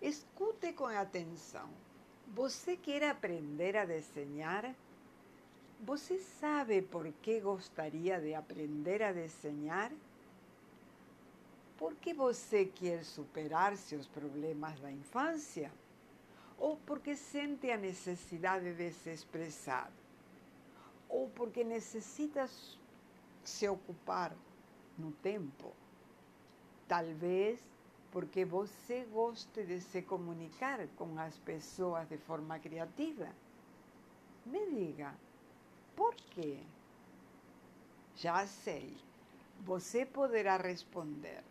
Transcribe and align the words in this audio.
Escute 0.00 0.72
com 0.72 0.86
atenção. 0.86 1.68
Você 2.28 2.76
quer 2.76 3.02
aprender 3.02 3.76
a 3.76 3.84
desenhar? 3.84 4.74
Você 5.80 6.18
sabe 6.18 6.82
por 6.82 7.10
que 7.22 7.40
gostaria 7.40 8.20
de 8.20 8.34
aprender 8.34 9.02
a 9.02 9.12
desenhar? 9.12 9.90
Por 11.76 11.94
que 11.96 12.12
você 12.12 12.66
quer 12.66 13.04
superar 13.04 13.76
seus 13.76 14.06
problemas 14.06 14.78
da 14.80 14.90
infância? 14.90 15.72
Ou 16.58 16.76
porque 16.76 17.16
sente 17.16 17.70
a 17.70 17.76
necessidade 17.76 18.74
de 18.74 18.92
se 18.92 19.10
expressar? 19.10 19.90
Ou 21.08 21.28
porque 21.30 21.64
necessita 21.64 22.48
se 23.44 23.68
ocupar 23.68 24.32
no 24.96 25.10
tempo? 25.12 25.72
Talvez 26.86 27.60
porque 28.10 28.44
você 28.44 29.04
goste 29.12 29.62
de 29.64 29.80
se 29.80 30.02
comunicar 30.02 30.86
com 30.96 31.18
as 31.18 31.36
pessoas 31.38 32.08
de 32.08 32.16
forma 32.18 32.58
criativa. 32.58 33.28
Me 34.46 34.66
diga, 34.66 35.14
por 35.94 36.14
quê? 36.14 36.58
Já 38.16 38.46
sei. 38.46 38.96
Você 39.60 40.06
poderá 40.06 40.56
responder. 40.56 41.42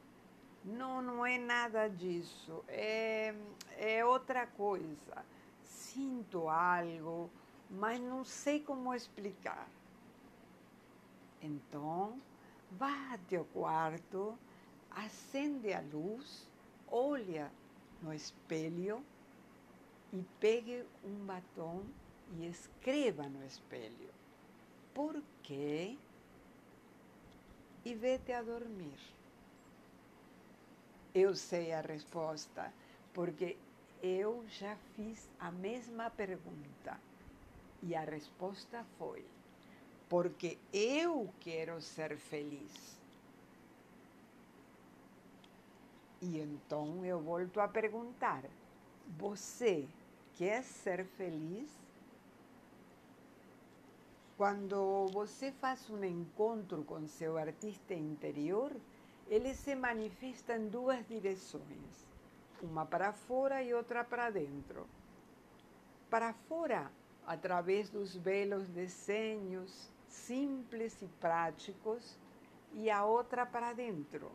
Não, 0.63 1.01
não 1.01 1.25
é 1.25 1.37
nada 1.37 1.87
disso. 1.87 2.63
É, 2.67 3.33
é 3.77 4.03
outra 4.03 4.47
coisa. 4.47 5.25
Sinto 5.63 6.49
algo, 6.49 7.29
mas 7.69 7.99
não 8.01 8.23
sei 8.23 8.59
como 8.59 8.93
explicar. 8.93 9.67
Então, 11.41 12.19
vá 12.71 13.13
até 13.13 13.39
o 13.39 13.45
quarto 13.45 14.37
acende 15.05 15.73
a 15.73 15.81
luz, 15.81 16.47
olha 16.87 17.51
no 18.01 18.13
espelho 18.13 19.03
e 20.11 20.23
pegue 20.39 20.83
um 21.03 21.25
batom 21.25 21.83
e 22.35 22.47
escreva 22.47 23.23
no 23.29 23.45
espelho. 23.45 24.09
Por 24.93 25.21
quê? 25.43 25.95
E 27.85 27.93
vete 27.93 28.33
a 28.33 28.41
dormir. 28.41 28.97
Eu 31.13 31.35
sei 31.35 31.71
a 31.73 31.81
resposta, 31.81 32.73
porque 33.13 33.57
eu 34.01 34.45
já 34.49 34.75
fiz 34.95 35.29
a 35.39 35.51
mesma 35.51 36.09
pergunta. 36.09 36.99
E 37.83 37.95
a 37.95 38.01
resposta 38.01 38.83
foi: 38.97 39.23
porque 40.09 40.57
eu 40.73 41.31
quero 41.39 41.79
ser 41.81 42.17
feliz. 42.17 42.96
E 46.29 46.41
então 46.41 47.05
eu 47.05 47.21
volto 47.21 47.61
a 47.61 47.69
perguntar: 47.69 48.43
você 49.17 49.87
quer 50.35 50.61
ser 50.61 51.05
feliz? 51.05 51.71
Quando 54.35 55.07
você 55.07 55.53
faz 55.53 55.89
um 55.89 56.03
encontro 56.03 56.83
com 56.83 57.07
seu 57.07 57.37
artista 57.37 57.93
interior, 57.93 58.75
ele 59.27 59.55
se 59.55 59.73
manifesta 59.73 60.57
em 60.57 60.67
duas 60.67 61.07
direções, 61.07 62.05
uma 62.61 62.85
para 62.85 63.13
fora 63.13 63.63
e 63.63 63.73
outra 63.73 64.03
para 64.03 64.29
dentro. 64.29 64.85
Para 66.09 66.33
fora, 66.33 66.91
através 67.25 67.89
dos 67.89 68.17
belos 68.17 68.67
desenhos 68.67 69.89
simples 70.09 71.01
e 71.01 71.07
práticos, 71.21 72.19
e 72.73 72.89
a 72.89 73.05
outra 73.05 73.45
para 73.45 73.71
dentro 73.71 74.29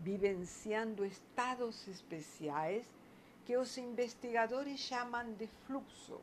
vivenciando 0.00 1.04
estados 1.04 1.86
especiais 1.86 2.86
que 3.44 3.56
os 3.56 3.76
investigadores 3.76 4.80
chamam 4.80 5.32
de 5.34 5.46
fluxo. 5.66 6.20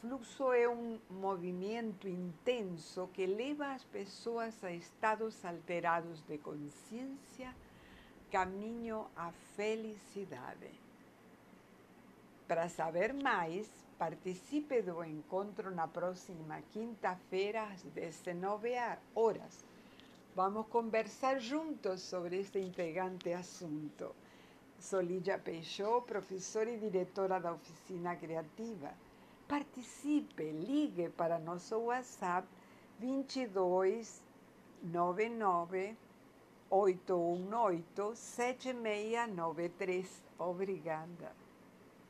Fluxo 0.00 0.52
é 0.52 0.66
um 0.66 0.98
movimento 1.10 2.08
intenso 2.08 3.10
que 3.12 3.26
leva 3.26 3.74
as 3.74 3.84
pessoas 3.84 4.64
a 4.64 4.72
estados 4.72 5.44
alterados 5.44 6.22
de 6.22 6.38
consciência, 6.38 7.54
caminho 8.30 9.06
à 9.14 9.30
felicidade. 9.56 10.70
Para 12.48 12.68
saber 12.70 13.12
mais, 13.12 13.68
participe 13.98 14.80
do 14.80 15.04
encontro 15.04 15.70
na 15.70 15.86
próxima 15.86 16.62
quinta-feira 16.72 17.64
às 17.64 17.82
19 17.82 18.70
horas 19.14 19.64
Vamos 20.34 20.66
conversar 20.68 21.40
juntos 21.40 22.02
sobre 22.02 22.38
este 22.38 22.60
intrigante 22.60 23.34
asunto. 23.34 24.14
Sou 24.78 25.00
Lídia 25.00 25.42
professora 26.06 26.70
e 26.70 26.78
diretora 26.78 27.40
da 27.40 27.52
Oficina 27.52 28.14
Criativa. 28.14 28.94
Participe, 29.48 30.52
ligue 30.52 31.08
para 31.10 31.40
nosso 31.40 31.76
WhatsApp 31.78 32.46
22 33.00 34.22
99 34.84 35.96
818 36.70 38.14
7693. 38.14 40.22
Obrigada. 40.38 41.49